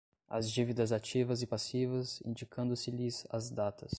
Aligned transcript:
as 0.27 0.51
dívidas 0.51 0.91
ativas 0.91 1.43
e 1.43 1.45
passivas, 1.47 2.23
indicando-se-lhes 2.25 3.27
as 3.29 3.51
datas 3.51 3.89